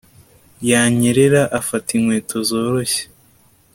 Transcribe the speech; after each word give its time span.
yanyerera 0.69 1.41
afata 1.59 1.89
inkweto 1.97 2.37
zoroshye 2.49 3.03